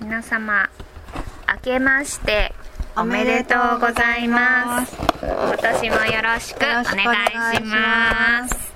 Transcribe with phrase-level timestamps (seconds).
[0.00, 0.68] 皆様
[1.54, 2.52] 明けまして
[2.96, 4.96] おめでとうございます。
[5.20, 8.72] 今年もよろしくお願いします。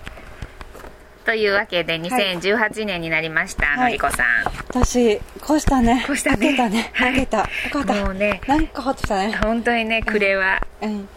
[1.24, 3.78] というわけで2018年になりました、はい。
[3.78, 4.26] のりこさん。
[4.68, 6.04] 私越したね。
[6.04, 6.56] 越したね。
[6.56, 6.90] たね。
[6.94, 7.14] はい。
[7.14, 7.94] 開けた、よかった。
[8.04, 9.38] もうねなんかほっとしたね。
[9.42, 11.08] 本当にね暮れはうん。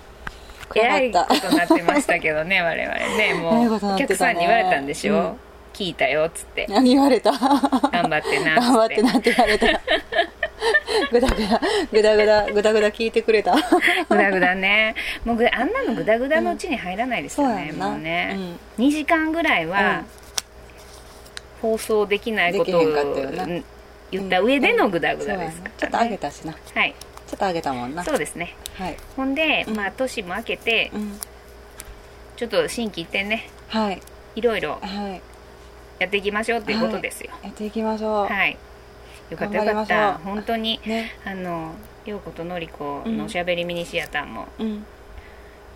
[0.75, 6.67] えらいことになってましたけどね我々ねもう お客さんに言われたんでしょ、うん聞いたよっつって。
[6.69, 7.31] 何言われた？
[7.31, 9.67] 頑張ってな頑張ってなって言われた？
[11.11, 13.55] ぐだぐだぐだぐだぐだぐだ聞いてくれた？
[14.09, 14.95] ぐだぐだね。
[15.25, 18.85] もうぐあんなのぐだぐだのうちに入らないですよね、うんもうね、うん。
[18.85, 20.03] 2時間ぐらいは
[21.61, 22.81] 放送できないことを
[24.11, 25.69] 言った上でのぐだぐだですそうやな。
[25.77, 26.53] ちょっと上げたしな。
[26.53, 26.95] はい。
[27.27, 28.03] ちょっと上げたもんな。
[28.03, 28.55] そうですね。
[28.75, 28.97] はい。
[29.15, 29.75] ほんで、うん。
[29.75, 31.19] まあ年も明けてうん。
[32.35, 33.49] ちょっと心機一転ね。
[33.69, 34.01] はい。
[34.35, 34.79] いろいろ。
[34.81, 35.21] はい
[36.01, 37.29] やっていきましょうっていうことですよ。
[37.43, 38.25] やっていきましょう。
[38.25, 38.57] はい、
[39.29, 40.13] よかったよかった。
[40.15, 41.11] 本当にね。
[41.23, 41.75] あの
[42.07, 44.83] 陽子とのりこのおしゃべりミニシアターもうん。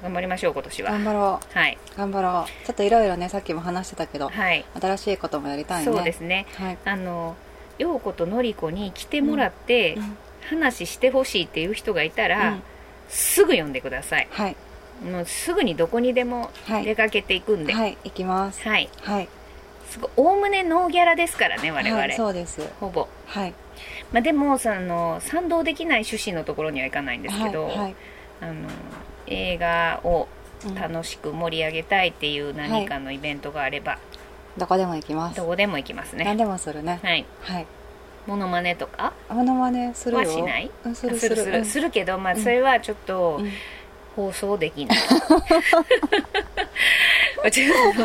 [0.02, 0.92] 頑張りましょう今年は。
[0.94, 2.66] 頑張ろはい、う頑張ろう。
[2.66, 5.86] ちょっといろいろねさっきも話してたけどはい、新しいこともやりたいね。
[5.86, 6.48] そうですね。
[6.56, 6.78] はい。
[6.86, 7.36] あの
[7.78, 10.18] 陽子とのりこに来てもらって、うん。
[10.50, 12.64] 話してほしいっていう人がいたら、うん。
[13.10, 14.28] すぐ呼んでください。
[14.32, 14.56] はい。
[15.04, 16.86] もうすぐにどこにでもはい。
[16.86, 17.74] 出かけていくんで。
[17.74, 18.68] はい、はい行きます。
[18.68, 18.90] はい
[19.90, 22.68] すごいおおむねノーギャラですからね我々、はいそうです。
[22.80, 23.08] ほぼ。
[23.28, 23.54] はい。
[24.12, 27.96] まあ、でもその賛同できない趣旨のところにはいかないんですけど、はいはい。
[28.42, 28.70] あの
[29.28, 30.28] 映画を
[30.66, 34.00] うん楽しく盛り上げたいっていう何かのイベントがあれば、
[34.58, 35.38] どこでも行きます。
[35.38, 36.26] どこでも行きますね。
[36.26, 37.00] 何でもするね。
[37.04, 37.26] はい。
[37.42, 37.68] はい。
[38.26, 39.14] モノマネとか？
[39.30, 40.20] モノマネするよ。
[40.20, 40.72] はしない？
[40.86, 41.36] うんするする。
[41.36, 41.92] するする。
[41.92, 43.52] けど、まあ、うんそれはちょっとうん。
[44.16, 44.98] 放送できない、
[47.52, 47.96] ちょっ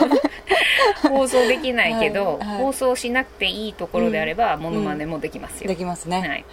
[1.02, 2.58] と放送できないけど、はいはい。
[2.58, 6.20] 放送しなくていいところであれば、モノマネもできますよ、できますね。
[6.20, 6.28] はい。
[6.28, 6.44] はい。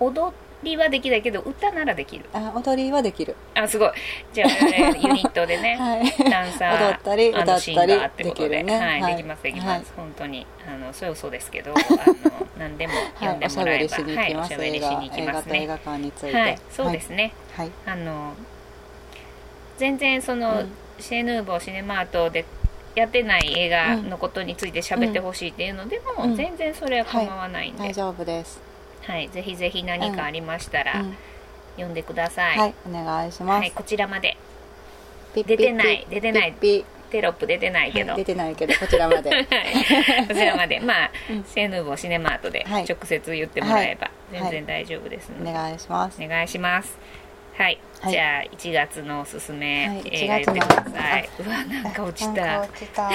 [0.00, 0.32] 踊
[0.62, 2.24] りはできないけど歌ならできる。
[2.32, 3.36] あ踊りはできる。
[3.54, 3.90] あすごい。
[4.32, 4.48] じゃあ
[4.96, 6.30] ユニットでね、 はい。
[6.30, 8.62] ダンサー踊ったり歌ったりってことで。
[8.64, 9.16] はいはい。
[9.16, 9.82] できますできます、はい。
[9.96, 11.76] 本当にあのそれは嘘ですけど あの
[12.58, 15.66] 何でも呼んでもらえば、はい、おしゃべりしに行きますね。
[15.66, 16.36] 画館について。
[16.36, 17.70] はいそうですね、はい。
[17.86, 18.34] あの
[19.76, 22.44] 全然その、うんシェヌーボーシネマートで
[22.94, 26.36] やってない映画のことについて喋ってほしいっていうのでも、うん。
[26.36, 28.60] 全然それは構わないんで、は大い丈夫です。
[29.32, 31.16] ぜひぜひ何かありましたら、うん。
[31.76, 33.60] 呼んでください、はいお願いします。
[33.60, 34.36] はいこちらまで。
[35.34, 36.54] 出てない出てない。
[37.10, 39.30] テロップ出てないけど、はい出てないけどこちらまで。
[39.32, 39.46] はい
[40.26, 40.80] こちらまで。
[40.84, 41.44] まあ、うん。
[41.44, 42.84] シェヌーボーシネマートではい。
[42.84, 44.42] 直接言ってもらえばはい。
[44.42, 46.22] 全然大丈夫ですので、お願いします。
[46.22, 46.98] お願いします。
[47.56, 48.12] はい、はい。
[48.12, 51.28] じゃあ1月のおすすめ、はい映画言ってください。
[51.40, 52.44] うわなんか落ちた。
[52.44, 53.08] か落ちた。
[53.08, 53.10] あ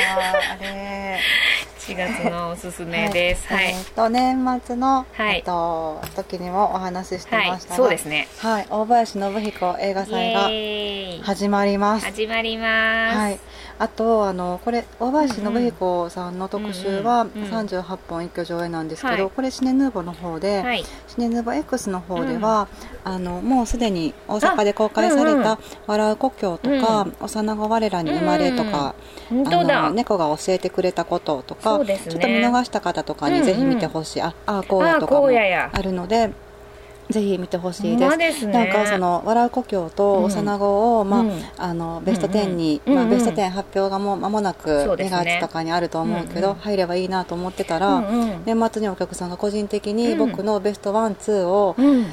[0.61, 1.19] れ。
[1.83, 3.45] 4月のおすすめです。
[3.47, 5.37] はい、えっと年末のはい。
[5.37, 8.29] えっと時にもお話ししてはいましたがそうですね。
[8.37, 8.67] はい。
[8.69, 12.05] 大林信彦映画イ祭が始まります。
[12.05, 13.39] 始まります、はい、
[13.79, 19.31] あとあのこれ大林信彦さんの特集はうんうんうん38本一挙上映なんですけど、はい。
[19.31, 20.85] これシネヌーボの方で、はい。
[21.07, 22.69] シネヌーボ X の方では、
[23.03, 25.43] あのもうすでに大阪で公開されうんうん。
[25.43, 25.57] た
[25.87, 28.95] 「笑う故郷」とか「幼子我らに生まれ」とか、
[29.29, 29.85] 本当だ。
[29.85, 31.99] あの猫が教えてくれたこととか、ね。
[32.03, 33.39] ちょっと見逃した方とかうんうん。
[33.41, 36.31] にぜひ見てほしい、ああこうやとかあもあるので
[37.09, 38.09] ぜひ見てほしいです。
[38.09, 38.53] まですね。
[38.53, 41.31] なんかその「笑う故郷」と「幼子を」まあうん。
[41.57, 45.23] あのベスト10に、うんうんまあ、ベスト10発表がもう間もなく2そうですね。
[45.25, 46.59] 月とかにあると思うけど、うんうん。
[46.59, 48.41] 入ればいいなと思ってたら、うんうん。
[48.45, 50.17] 年末にお客さんが個人的にうん。
[50.17, 52.05] 僕のベストワンツーをうん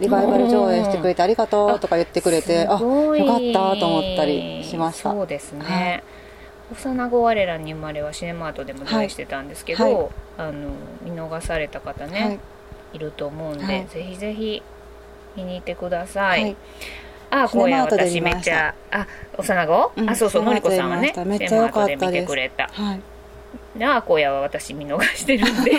[0.00, 3.20] リバイバル上映してくれてありがとうとか言ってくれて、あすごい。
[3.20, 5.10] よかったと思ったりしました。
[5.10, 6.02] そうですね、はい。
[6.72, 10.08] 幼子我らに生まれはシネマートでも上映してたんですけど、はい。
[10.38, 10.70] あの
[11.02, 12.38] 見逃された方ね、はい。
[12.94, 13.86] い、ると思うんで、はい。
[13.86, 14.62] ぜひぜひ
[15.36, 16.56] 見に行ってください、はい。
[17.30, 20.10] あこうやシネマートで私めっちゃあ幼子、うん。
[20.10, 21.46] あそうそうのりこさんはねシネマートで見ました。
[21.46, 21.96] めっちゃ良かったです。
[21.96, 22.68] シネマートで見てくれた。
[22.68, 23.00] はい
[23.78, 25.70] であこうやは私見逃してるんで。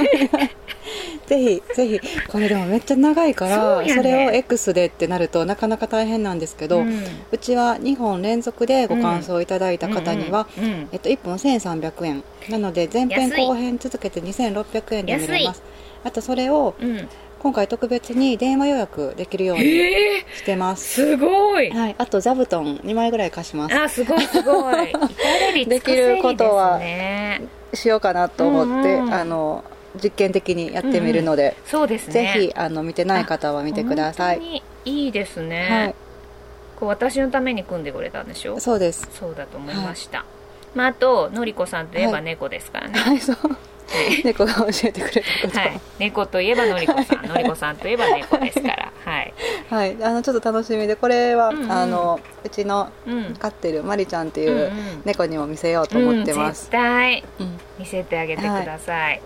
[1.27, 1.99] ぜひぜひ。
[2.27, 4.03] これでもめっちゃ長いからそね。
[4.03, 7.03] れを X でってなるとなかなか大変なんですけど、ううん
[7.39, 12.23] ちは2本連続でご感想いただいた方には、うんうんえっと、1本1300円。
[12.49, 15.61] なので前編後編続けて2600円で見れます。
[16.03, 16.89] あとそれをうん。
[16.91, 17.09] うん
[17.41, 21.69] 今回特別に電話予約できるようにええしてます、すごい。
[21.69, 23.75] はい、あと座布団2枚ぐらい貸します。
[23.75, 24.93] あすごいすごい。
[25.65, 26.81] できることは
[27.73, 29.13] しようかなと思って、うんうん。
[29.13, 29.63] あの
[30.03, 32.13] 実験的にやってみるので、そうですね。
[32.13, 34.35] ぜひあの見てない方は見てください。
[34.37, 35.95] 本当にいいですね、はい。
[36.79, 38.59] こう私のために組んでくれたんでしょ？
[38.59, 39.09] そうです。
[39.11, 40.25] そうだと思いました、
[40.75, 43.37] まあ、あとのりこさんといえば猫ですからね、はいそう。
[44.23, 45.59] 猫が教えてくれたこと。
[45.59, 47.27] はい、猫といえばのりこさん。
[47.27, 48.88] のりこさんといえば猫ですから
[49.19, 49.33] はい、
[49.69, 51.71] はい、あのちょっと楽しみでこれは、うんうん。
[51.71, 54.71] あのうちのうん、飼ってるマリちゃんっていう
[55.05, 56.63] 猫にも見せようと思ってます。
[56.63, 57.23] 絶、対。
[57.39, 57.59] うん。
[57.77, 59.21] 見せてあげてください、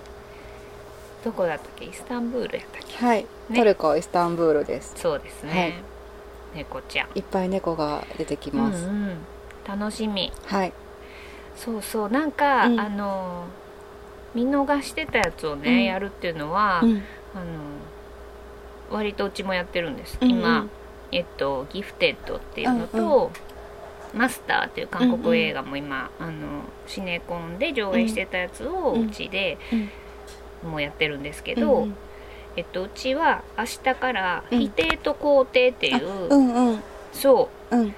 [1.24, 1.86] どこだったっけ？
[1.86, 3.06] イスタンブールやったっけ？
[3.06, 3.57] はい、ね。
[3.57, 4.94] トルコイスタンブールです。
[4.95, 5.81] そうですね、
[6.54, 7.07] 猫ちゃん。
[7.16, 9.18] いっぱい猫が出てきます、うんうん、
[9.68, 10.31] 楽しみ。
[10.45, 10.74] はい。
[11.56, 12.10] そうそう。
[12.10, 12.80] なんか、うん。
[12.80, 13.45] あの
[14.36, 15.84] 見逃してたやつをね、うん。
[15.86, 17.04] やるっていうのは、うん。
[17.36, 17.45] あの
[18.89, 20.38] 割とうちもやってるんです、うんうん。
[20.39, 20.68] 今
[21.12, 23.31] えっとギフテッドっていうのと、
[24.13, 29.89] マスターっていう韓国映画も今、あのシネコンで上映してたやつをうんうちでうん
[30.71, 31.88] もうやってるんですけけど、
[32.56, 34.59] えっと、うちは明日からうん。
[34.59, 36.83] 否定と肯定っていう、うんうん。
[37.12, 37.95] そううん。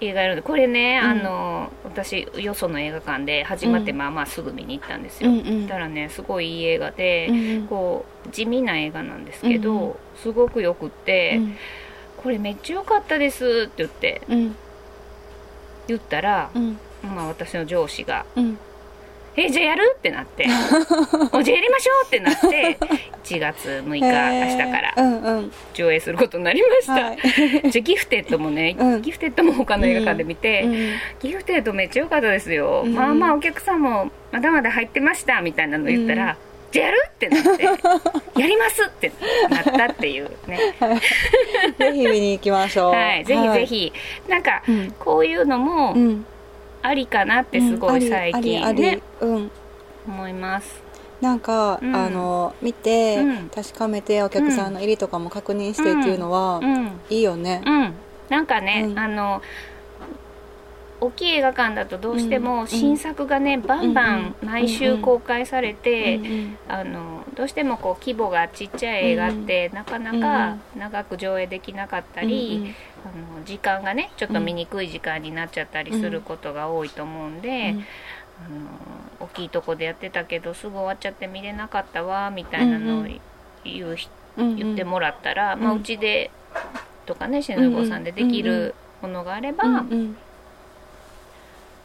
[0.00, 1.10] 映画やるんでこれね、うん。
[1.10, 3.98] あの私よその映画館で始まってうん。
[3.98, 5.66] まあまあすぐ見に行ったんですよ、うんうん。
[5.66, 7.32] だからねすごいいい映画で、う
[7.64, 9.94] んこう地味な映画なんですけど、うんうん。
[10.16, 11.56] すごくよくって、うん。
[12.22, 14.56] これめっちゃ良かったです」って言ってうん。
[15.88, 16.78] 言ったら、うん。
[17.02, 18.58] まあ、私の上司がうん
[19.36, 20.46] 「えじゃあやる?」ってなって
[21.32, 22.78] 「おじゃあやりましょう!」ってなって
[23.24, 24.94] 1月6日明日から。
[25.74, 27.18] 上映することになりました、はい。
[27.70, 29.02] じゃあギフテッドもね、うん。
[29.02, 30.92] ギフテッドも他の映画館で見て、うん。
[31.20, 32.94] ギフテッドめっちゃ良かったですよ、うん。
[32.94, 36.36] まあまあお客さんもまだまだ入ってましたみたいなの言ったら、うん。
[36.72, 37.04] じゃあやる？
[37.08, 37.64] ってなって
[38.40, 39.12] やりますって
[39.48, 40.58] なったっていうね。
[41.78, 42.92] ぜひ見に行きましょう。
[42.92, 43.92] はいぜひぜひ、
[44.28, 44.94] なんかうん。
[44.98, 46.26] こういうのもうん
[46.82, 49.00] ありかなってすごい最近ね。
[49.20, 49.50] うん。
[50.06, 50.82] 思います。
[51.20, 51.94] なんか、うん。
[51.94, 53.48] あの見て、うん。
[53.48, 57.00] 確かめてお客さんの入りとかも確認してっていうのは、うん。
[57.08, 57.94] いいよね、うん。
[58.28, 58.98] なんかね、うん。
[58.98, 59.40] あの
[61.02, 62.44] 大きい映画館だとどうしてうん。
[62.44, 64.48] も新作がね、バンバンうん。
[64.48, 66.20] 毎週公開されて、
[66.68, 73.08] あのどうしてもこう規模がちっちゃい映画って、なかなか長く上映できなかったり、あ
[73.38, 77.84] の時間がねちょっと見にくい時間になっちゃったりすることが多いと思うんで、うん。
[78.46, 78.48] あ
[79.20, 83.20] の大きいとこでやってたけどすぐ終わっちゃって見れなかったわみたいなのをうん
[83.64, 83.96] 言う
[84.36, 85.60] 言ってもらったら、ん。
[85.60, 86.30] まあ、うちで
[87.06, 89.64] とかねシェヌゴさんでできるものがあれば、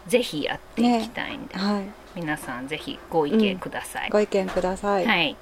[0.07, 5.38] ぜひやっていきたいんで、はい、皆さんぜひご意見ください、ご意見ください、はい。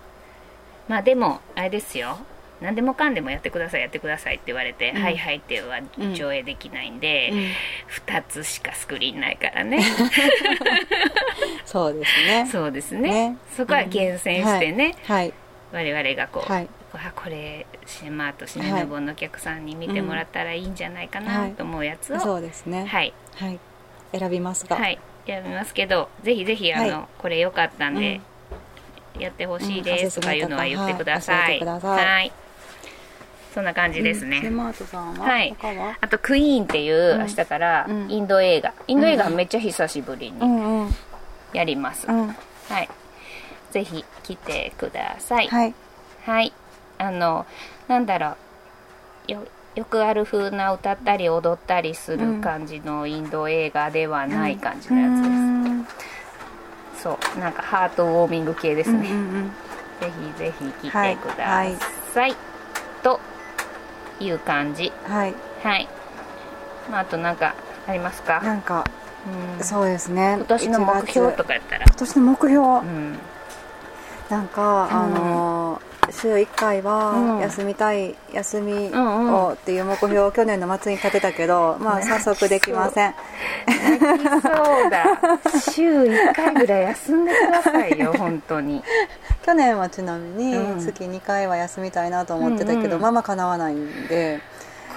[0.87, 2.17] まあでもあれですよ。
[2.61, 5.03] 何でもかんでもやってくださいやってくださいって言われて、うん。
[5.03, 6.13] はいはいってはうん。
[6.15, 7.37] 上映できないんで、うん。
[8.07, 9.83] 2つしかスクリーンないからね。
[11.65, 12.47] そうですね。
[12.49, 13.29] そうですね。
[13.29, 13.37] ね。
[13.55, 15.33] そこは厳選してね、はい。
[15.73, 16.67] 我々がこう、はい。
[16.93, 22.85] あこれシネマートシネヌボンのお客さんに見てもらったらいいんじゃないかなと思うやつを、そうですね。
[22.85, 23.13] はい。
[23.35, 23.59] はい
[24.17, 27.05] 選びますが、はいやりますけどぜひぜひあの、はい。
[27.17, 28.21] これ良かったんで、
[29.19, 32.05] やってほしいですとかいうのは言ってください、はい教えてください。
[32.05, 32.31] はい。
[33.55, 35.55] そんな感じですね、うんデマートさんは、はい。
[36.01, 37.19] あとクイーンっていううん。
[37.21, 38.11] 明日からうん。
[38.11, 40.95] インド映画、インド映画うんめっちゃ久しぶりうにんうん。
[41.53, 42.27] やります、うん。
[42.27, 42.33] は
[42.81, 42.89] い。
[43.71, 45.47] ぜひ来てください。
[45.47, 45.73] はい。
[46.25, 46.53] はい。
[46.97, 47.45] あの
[47.87, 48.35] なんだろ
[49.27, 49.31] う。
[49.31, 49.43] よ
[49.75, 55.89] よくある風な歌ったり踊ったりする感じのインド映画ではない感じのやつで
[56.97, 59.51] す、そうなんかハートウォーミング系ですね、うんうんうん
[59.99, 61.65] ぜひぜひ来はいてくだ
[62.13, 62.35] さい、
[63.01, 63.19] と
[64.19, 64.91] いう感じ。
[65.05, 65.33] はい。
[65.63, 65.87] はい、
[66.91, 67.55] まあ、あとなんか
[67.87, 68.83] ありますか、なんか
[69.57, 69.63] うん。
[69.63, 70.35] そうですね。
[70.37, 71.85] 今年の目標とかかやったら。
[71.85, 73.19] 今年の目標、うん。
[74.29, 76.85] なんか、あのー週1回うん。
[76.85, 83.13] は休みたい、休みをっていう目標を去年の末に立てたけど、まあ早速できません。
[84.41, 84.89] そう。
[84.89, 85.05] だ。
[85.71, 88.83] 週1回ぐらい休んでくださいよ 本当に。
[89.45, 90.79] 去年はちなみにうん。
[90.79, 93.01] 月2回は休みたいなと思ってたけど、うんうん。
[93.01, 94.41] まあまあ叶わないんで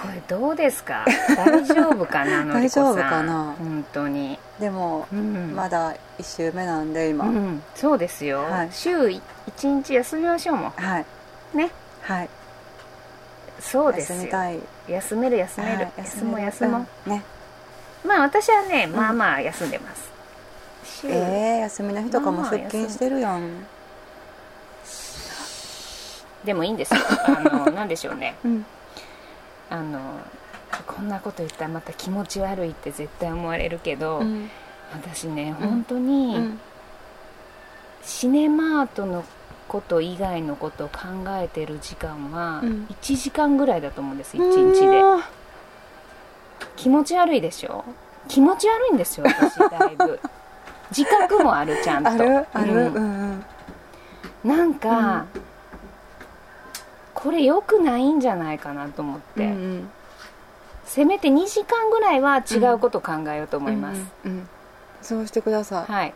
[0.01, 1.05] これどうですか？
[1.35, 3.53] 大丈夫かな大丈夫かな？
[3.57, 5.53] 本当に、でも、うん。
[5.55, 8.69] まだ1週目なんで今、うん、そうですよ、はい。
[8.71, 9.21] 週1
[9.63, 10.73] 日休みましょうも。
[10.77, 11.05] はい。
[11.55, 11.69] んね。
[12.01, 12.29] はい。
[13.59, 14.17] そうですよ。
[14.19, 14.59] 休みたい。
[14.87, 17.11] 休める休める、はい休もう休もう、うん。
[17.13, 17.23] ね。
[18.05, 20.09] まあ私はねまあまあ休んでます、
[21.01, 23.65] 週えー、休みの日とかもまあまあ出勤してるやん、
[26.45, 27.01] でもいいんですよ。
[27.25, 28.35] あの なんでしょうね。
[28.45, 28.65] うん
[29.69, 29.99] あの
[30.87, 34.49] こんなこと言ったらまた気持ち悪いって絶対思われるけど、うん。
[34.93, 35.67] 私ねうん。
[35.69, 36.59] 本当に、うん。
[38.03, 39.23] シネマートの
[39.67, 40.99] こと以外のことを考
[41.41, 42.87] えてる時間はうん。
[42.89, 45.01] 1時間ぐらいだと思うんです1日で。
[45.01, 45.21] うん。
[46.75, 47.83] 気持ち悪いでしょ？
[48.27, 50.19] 気持ち悪いんですよ私だいぶ。
[50.95, 52.11] 自覚もあるちゃんと。
[52.11, 52.15] う
[52.55, 52.65] うん。
[52.65, 52.99] んう
[53.29, 53.45] ん。
[54.43, 55.25] なんか、
[57.21, 59.89] これ良くないんじゃないかなと思って、うんうん。
[60.85, 64.49] せめて2時間ぐらいは違うことを考えようと思います、うんうん
[65.01, 65.91] そうしてください。
[65.91, 66.13] はい、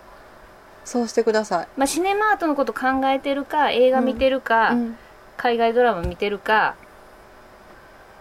[0.83, 1.67] そうしてください。
[1.77, 4.97] まあ、シネマートのこと考えてるか映画見てるか、うん
[5.35, 6.75] 海外ドラマ見てるか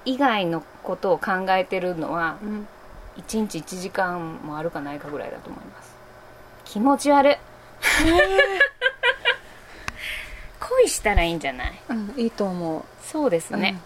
[0.05, 2.67] 以外のことを考えてるのはうん。
[3.19, 5.95] 1日1時間もあるかないかぐらいだと思います。
[6.65, 7.37] 気持ち悪い
[10.69, 11.73] 恋したらいいんじゃない？
[11.89, 12.83] うんいいと思う。
[13.05, 13.81] そうですね、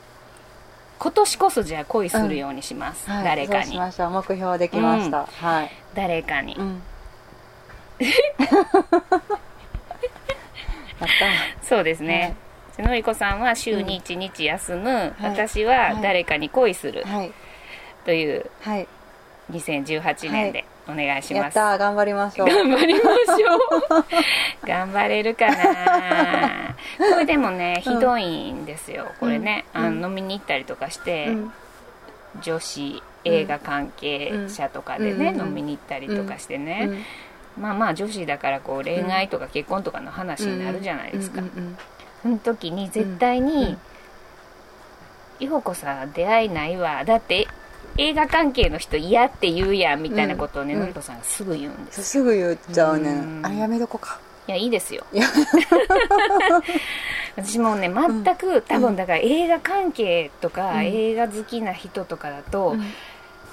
[0.99, 3.25] 今年こそじゃあ恋するようにします、はい。
[3.25, 3.65] 誰かに。
[3.65, 4.11] そうしましょう。
[4.11, 6.57] 目標できました、はい、誰かに、
[11.63, 12.37] そうですね、
[12.79, 16.03] のりこさんは週に1日休む、私ははい。
[16.03, 17.05] 誰かに恋する。
[17.05, 17.33] はい。
[18.05, 18.87] というはい。
[19.51, 22.49] 2018年でお願いしやっます、た頑張りましょう。
[22.49, 23.57] 頑張りましょ
[23.99, 24.05] う。
[24.67, 26.77] 頑張れるかな。
[26.99, 29.85] これでもねひどいんですよ、これね、うん。
[29.85, 31.53] あの飲みに行ったりとかして、うん。
[32.41, 35.49] 女子映画関係者とかでね、うん。
[35.49, 36.89] 飲みに行ったりとかしてね、
[37.57, 37.63] うん。
[37.63, 41.79] まあまあ女子だからこう恋愛とか結婚とかの話になるじゃないですか、うんうん
[42.23, 43.79] その時に絶対に
[45.39, 47.05] 「いほこさん出会いないわ。
[47.05, 47.47] だって
[47.99, 50.81] 映画関係の人嫌って言うやん」みたいなことをね、うん。
[50.81, 53.11] のりこさんがすぐ言うんですすぐ言っちゃうね。
[53.11, 53.41] うん。
[53.45, 54.19] あれやめとこうか。
[54.49, 55.05] いやいいですよ。
[57.37, 60.85] 私もうね全く、多分だから映画関係とか、うん。
[60.85, 62.85] 映画好きな人とかだと、うん。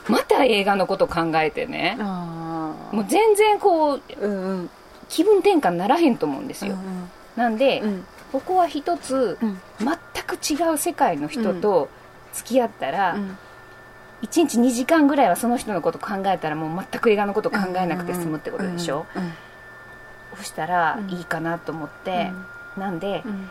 [0.07, 4.69] また映画のこと考えてねもう全然こううんうん。
[5.09, 8.05] 気分転換ならへんと思うんですよ、うんなんで、うん。
[8.31, 9.59] ここは一つ、うん。
[9.79, 11.89] 全く違う世界の人と
[12.33, 13.37] 付き合ったら、うん
[14.23, 19.33] 1日2時間ぐらいはその人のこと考えたらもう全く映画のこと考えなくて済むってことでしょ、うんうん
[20.35, 21.09] そしたらうん。
[21.15, 22.31] いいかなと思って、
[22.75, 23.21] なんで？
[23.23, 23.49] うん。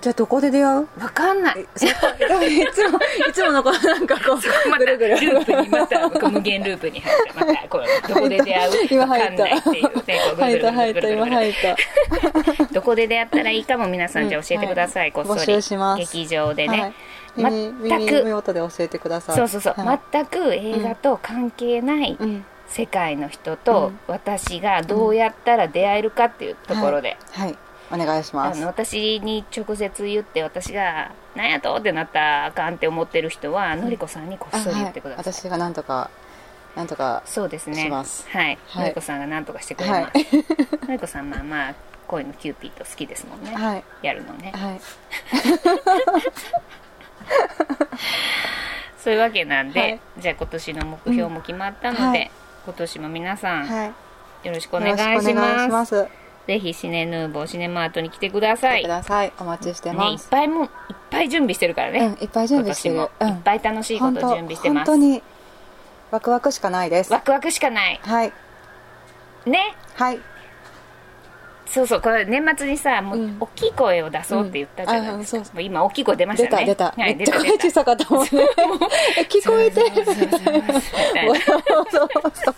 [0.00, 0.86] じゃあどこで出会う？
[0.96, 1.62] 分かんない。
[1.62, 5.18] いつも いつものこのなんかこうぐるぐる。
[5.18, 8.86] ループにまた無限ループに入ってまたこうどこで出会う？
[8.88, 10.00] 今分かんないっていうねこ
[10.32, 12.64] うぐ入った入った今入った。
[12.72, 15.58] どこで出会ったらいいかも皆さんじゃあ教えてください、うんはいこっそり
[16.04, 16.92] 劇場でね、はい。
[16.92, 16.94] 耳
[17.42, 18.12] 全く。
[18.12, 19.36] 耳元で教えてください。
[19.36, 20.00] そうそうそう、はい。
[20.12, 22.44] 全く映画と関係ないうん。
[22.68, 23.98] 世界の人とうん。
[24.06, 27.56] 私がどうやったら出会えるかっていうところで、はい。
[27.92, 28.58] お願いします。
[28.58, 35.32] あの私に直接言って私が「何やと?」ってなったらあかんって思ってる人はのりこさんにこっそり言ってください、あはい。
[35.32, 36.10] 私がなんとか
[36.76, 37.90] なんとかそうですね。
[37.90, 38.58] はい、はい。
[38.76, 40.14] のりこさんが何とかしてくれます、はい。
[40.86, 41.74] のりこさんまあまあ
[42.06, 43.84] 恋のキューピッド好きですもんね、はい。
[44.02, 44.52] やるのね。
[44.54, 44.80] はい
[49.02, 50.00] そういうわけなんで、はい。
[50.18, 52.10] じゃあ今年の目標も決まったので、うん。
[52.10, 52.30] はい。
[52.64, 54.46] 今年も皆さん、はい。
[54.46, 56.04] よろしくおお願いします。
[56.04, 56.08] す
[56.46, 58.82] ぜひシネヌーボーシネマートに来てください。
[58.82, 59.32] ください。
[59.38, 60.68] お待ちしてね、いますっぱいもいっ
[61.10, 62.94] ぱい準備してるからね、うんいっぱい準備してる。
[62.96, 64.90] 今年もいっぱい楽しいことを準備してます。
[64.90, 65.22] 本当に
[66.10, 67.12] ワクワクしかないです。
[67.12, 68.00] ワクワクしかない。
[68.02, 68.32] はい。
[69.46, 69.74] ね。
[69.94, 70.20] はい
[71.70, 73.36] そうそうこれ年末にさもううん。
[73.38, 75.44] 大きい声を出そうって言ったじゃないですか、うん。
[75.44, 76.62] うもう今大きい声出まし出たね。
[76.62, 76.84] た出た。
[76.84, 78.30] はい、めっちゃ声小さかったもんね。
[79.18, 80.16] え聞こえてるそう。
[80.16, 80.28] そう
[81.90, 82.54] そうそう。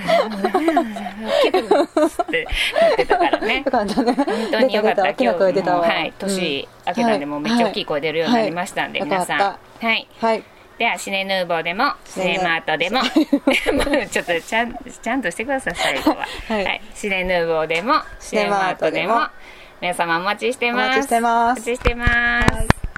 [0.40, 2.46] みたいなそうそうって
[2.80, 3.18] なってた。
[3.18, 4.02] からねよかった。
[4.02, 5.02] ね本当によかった。
[5.02, 5.08] は
[6.00, 6.12] い。
[6.18, 9.08] 年明けたんでもうめっちゃ大きい声出るようになりましたんで、はい。
[9.08, 9.40] 皆さん。
[9.40, 9.58] は
[9.92, 10.08] い。
[10.20, 10.42] はい
[10.80, 13.02] ではシネヌーボーでもシネマートでも。
[14.08, 16.80] ちょっとちゃんちゃんとしてください最後は、はい。
[16.94, 19.08] シネヌーボーでもシネマートでも。
[19.08, 19.30] シネマートでも
[19.82, 20.86] 皆様お待ちしてます。
[20.86, 21.60] お待ちしてます。
[21.60, 22.89] お待ちしてます